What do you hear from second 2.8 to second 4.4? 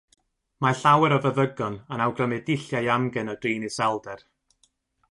amgen o drin iselder.